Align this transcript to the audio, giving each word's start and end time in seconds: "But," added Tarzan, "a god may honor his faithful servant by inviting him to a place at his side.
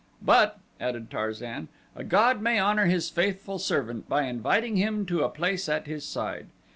"But," 0.23 0.57
added 0.79 1.11
Tarzan, 1.11 1.67
"a 1.95 2.03
god 2.03 2.41
may 2.41 2.57
honor 2.57 2.87
his 2.87 3.11
faithful 3.11 3.59
servant 3.59 4.09
by 4.09 4.23
inviting 4.23 4.77
him 4.77 5.05
to 5.05 5.23
a 5.23 5.29
place 5.29 5.69
at 5.69 5.85
his 5.85 6.03
side. 6.03 6.47